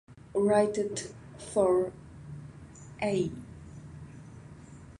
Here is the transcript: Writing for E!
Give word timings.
Writing 0.33 0.97
for 1.37 1.93
E! 3.03 3.31